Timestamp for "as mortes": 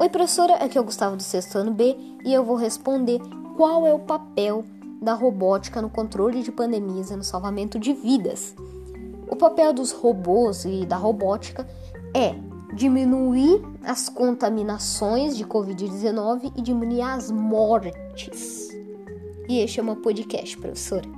17.02-18.68